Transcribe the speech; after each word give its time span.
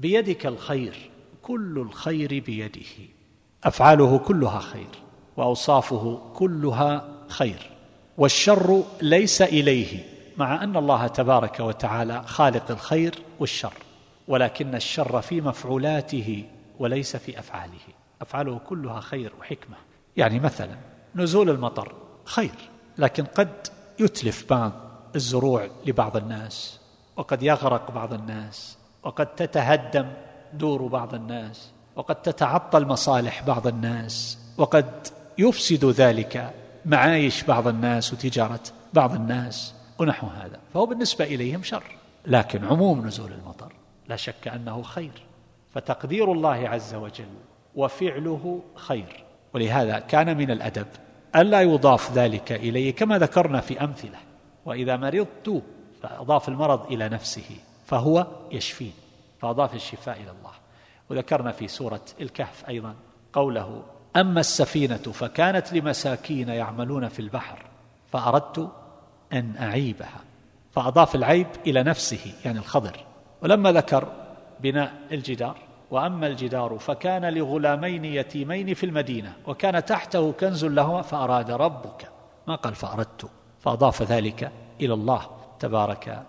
بيدك 0.00 0.46
الخير 0.46 1.10
كل 1.42 1.78
الخير 1.78 2.42
بيده. 2.46 2.90
أفعاله 3.64 4.18
كلها 4.18 4.60
خير. 4.60 4.88
وأوصافه 5.36 6.20
كلها 6.34 7.08
خير. 7.28 7.70
والشر 8.18 8.84
ليس 9.02 9.42
إليه 9.42 10.04
مع 10.36 10.64
أن 10.64 10.76
الله 10.76 11.06
تبارك 11.06 11.60
وتعالى 11.60 12.22
خالق 12.26 12.70
الخير 12.70 13.14
والشر. 13.40 13.72
ولكن 14.28 14.74
الشر 14.74 15.20
في 15.20 15.40
مفعولاته 15.40 16.44
وليس 16.78 17.16
في 17.16 17.38
أفعاله. 17.38 17.80
أفعاله 18.20 18.58
كلها 18.58 19.00
خير 19.00 19.32
وحكمة. 19.40 19.76
يعني 20.16 20.40
مثلا 20.40 20.76
نزول 21.14 21.50
المطر 21.50 21.92
خير. 22.24 22.54
لكن 22.98 23.24
قد 23.24 23.66
يتلف 23.98 24.50
بعض 24.50 24.72
الزروع 25.16 25.68
لبعض 25.86 26.16
الناس 26.16 26.80
وقد 27.16 27.42
يغرق 27.42 27.90
بعض 27.90 28.14
الناس. 28.14 28.79
وقد 29.02 29.26
تتهدم 29.26 30.06
دور 30.52 30.86
بعض 30.86 31.14
الناس 31.14 31.70
وقد 31.96 32.22
تتعطل 32.22 32.86
مصالح 32.86 33.42
بعض 33.42 33.66
الناس 33.66 34.38
وقد 34.58 35.06
يفسد 35.38 35.84
ذلك 35.84 36.54
معايش 36.86 37.42
بعض 37.42 37.68
الناس 37.68 38.12
وتجارة 38.12 38.60
بعض 38.92 39.14
الناس 39.14 39.74
ونحو 39.98 40.26
هذا. 40.26 40.58
فهو 40.74 40.86
بالنسبة 40.86 41.24
إليهم 41.24 41.62
شر. 41.62 41.82
لكن 42.26 42.64
عموم 42.64 43.06
نزول 43.06 43.32
المطر 43.32 43.72
لا 44.08 44.16
شك 44.16 44.48
أنه 44.48 44.82
خير. 44.82 45.22
فتقدير 45.74 46.32
الله 46.32 46.68
عز 46.68 46.94
وجل 46.94 47.34
وفعله 47.74 48.60
خير. 48.74 49.24
ولهذا 49.54 49.98
كان 49.98 50.36
من 50.36 50.50
الأدب 50.50 50.86
الا 51.36 51.60
يضاف 51.60 52.12
ذلك 52.12 52.52
إليه 52.52 52.94
كما 52.94 53.18
ذكرنا 53.18 53.60
في 53.60 53.84
أمثلة. 53.84 54.18
وإذا 54.64 54.96
مرضت 54.96 55.62
فأضاف 56.02 56.48
المرض 56.48 56.92
إلى 56.92 57.08
نفسه. 57.08 57.56
فهو 57.90 58.26
يشفين 58.52 58.92
فأضاف 59.40 59.74
الشفاء 59.74 60.16
إلى 60.16 60.30
الله. 60.30 60.52
وذكرنا 61.10 61.52
في 61.52 61.68
سورة 61.68 62.00
الكهف 62.20 62.68
أيضا 62.68 62.94
قوله 63.32 63.82
أما 64.16 64.40
السفينة 64.40 64.96
فكانت 64.96 65.72
لمساكين 65.72 66.48
يعملون 66.48 67.08
في 67.08 67.20
البحر 67.20 67.62
فأردت 68.12 68.72
أن 69.32 69.54
أعيبها. 69.60 70.20
فأضاف 70.72 71.14
العيب 71.14 71.46
إلى 71.66 71.82
نفسه 71.82 72.34
يعني 72.44 72.58
الخضر. 72.58 72.96
ولما 73.42 73.72
ذكر 73.72 74.08
بناء 74.60 74.92
الجدار 75.12 75.56
وأما 75.90 76.26
الجدار 76.26 76.78
فكان 76.78 77.34
لغلامين 77.34 78.04
يتيمين 78.04 78.74
في 78.74 78.86
المدينة 78.86 79.32
وكان 79.46 79.84
تحته 79.84 80.32
كنز 80.32 80.64
لهما 80.64 81.02
فأراد 81.02 81.50
ربك. 81.50 82.08
ما 82.46 82.54
قال 82.54 82.74
فأردت؟ 82.74 83.30
فأضاف 83.60 84.02
ذلك 84.02 84.52
إلى 84.80 84.94
الله 84.94 85.26
تبارك 85.58 86.22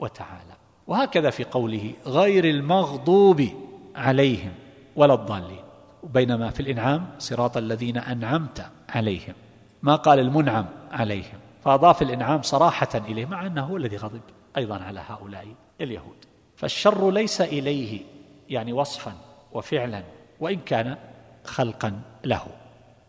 وتعالى. 0.00 0.67
وهكذا 0.88 1.30
في 1.30 1.44
قوله 1.44 1.92
غير 2.06 2.44
المغضوب 2.44 3.48
عليهم 3.96 4.52
ولا 4.96 5.14
الضالين 5.14 5.62
بينما 6.02 6.50
في 6.50 6.60
الإنعام 6.60 7.06
صراط 7.18 7.56
الذين 7.56 7.96
أنعمت 7.96 8.66
عليهم 8.88 9.34
ما 9.82 9.96
قال 9.96 10.18
المنعم 10.18 10.66
عليهم 10.92 11.38
فأضاف 11.64 12.02
الإنعام 12.02 12.42
صراحة 12.42 12.88
إليه 12.94 13.26
مع 13.26 13.46
أنه 13.46 13.64
هو 13.64 13.76
الذي 13.76 13.96
غضب 13.96 14.20
أيضا 14.56 14.78
على 14.78 15.02
هؤلاء 15.08 15.46
اليهود. 15.80 16.16
فالشر 16.56 17.10
ليس 17.10 17.40
إليه 17.40 18.00
يعني 18.48 18.72
وصفا 18.72 19.12
وفعلا 19.52 20.02
وإن 20.40 20.56
كان 20.56 20.96
خلقا 21.44 22.00
له. 22.24 22.46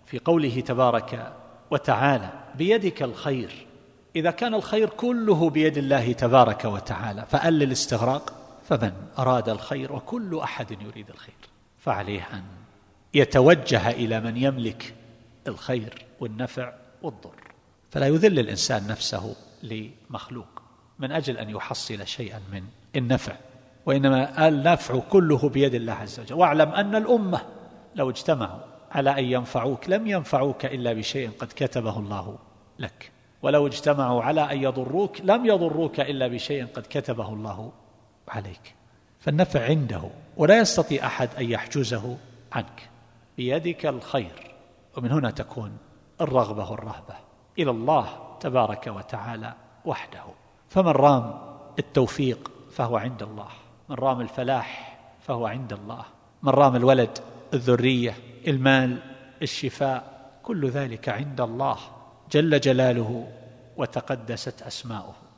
في 0.06 0.20
قوله 0.20 0.60
تبارك 0.60 1.34
وتعالى 1.72 2.30
بيدك 2.56 3.04
الخير 3.04 3.68
إذا 4.16 4.32
كان 4.32 4.54
الخير 4.54 4.90
كله 4.90 5.50
بيد 5.50 5.78
الله 5.78 6.12
تبارك 6.12 6.66
وتعالى 6.66 7.26
فأل 7.30 7.54
للاستغراق 7.54 8.34
فمن 8.70 8.94
أراد 9.20 9.50
الخير 9.50 9.94
وكل 9.94 10.40
أحد 10.40 10.72
يريد 10.72 11.10
الخير 11.10 11.36
فعليه 11.78 12.28
أن 12.34 12.44
يتوجه 13.14 13.90
إلى 13.90 14.20
من 14.20 14.38
يملك 14.38 14.94
الخير 15.48 16.06
والنفع 16.20 16.74
والضر. 17.02 17.36
فلا 17.92 18.08
يذل 18.08 18.40
الإنسان 18.40 18.88
نفسه 18.88 19.36
لمخلوق 19.64 20.62
من 21.00 21.12
أجل 21.12 21.38
أن 21.38 21.50
يحصل 21.50 22.08
شيئا 22.08 22.42
من 22.52 22.64
النفع 22.96 23.36
وإنما 23.86 24.48
النفع 24.48 25.00
كله 25.00 25.50
بيد 25.50 25.74
الله 25.74 25.94
عز 25.94 26.20
وجل. 26.20 26.36
واعلم 26.36 26.70
أن 26.70 26.96
الأمة 26.96 27.42
لو 27.96 28.10
اجتمعوا 28.10 28.60
على 28.92 29.20
أن 29.20 29.24
ينفعوك 29.24 29.90
لم 29.90 30.08
ينفعوك 30.08 30.66
إلا 30.66 30.94
بشيء 30.94 31.30
قد 31.40 31.48
كتبه 31.56 32.00
الله 32.00 32.40
لك. 32.80 33.12
ولو 33.42 33.68
اجتمعوا 33.68 34.24
على 34.24 34.52
أن 34.52 34.64
يضروك 34.64 35.22
لم 35.22 35.46
يضروك 35.46 36.00
إلا 36.00 36.28
بشيء 36.28 36.66
قد 36.66 36.86
كتبه 36.90 37.30
الله 37.30 37.72
عليك. 38.28 38.76
فالنفع 39.20 39.66
عنده 39.66 40.02
ولا 40.38 40.58
يستطيع 40.58 41.06
أحد 41.06 41.30
أن 41.38 41.52
يحجزه 41.52 42.18
عنك. 42.52 42.90
بيدك 43.38 43.86
الخير 43.86 44.56
ومن 44.98 45.12
هنا 45.12 45.32
تكون 45.32 45.78
الرغبة 46.22 46.72
والرهبة 46.72 47.16
إلى 47.60 47.72
الله 47.72 48.08
تبارك 48.40 48.88
وتعالى 48.88 49.54
وحده. 49.86 50.24
فمن 50.70 50.92
رام 50.92 51.42
التوفيق 51.80 52.52
فهو 52.72 52.98
عند 52.98 53.24
الله 53.24 53.50
من 53.90 53.96
رام 53.96 54.22
الفلاح 54.22 55.00
فهو 55.22 55.48
عند 55.48 55.74
الله 55.74 56.06
من 56.44 56.50
رام 56.50 56.76
الولد 56.76 57.20
الذرية 57.54 58.18
المال 58.48 58.98
الشفاء 59.42 60.30
كل 60.44 60.70
ذلك 60.70 61.10
عند 61.10 61.42
الله. 61.42 61.78
جل 62.32 62.60
جلاله 62.60 63.28
وتقدست 63.78 64.62
أسماؤه. 64.62 65.29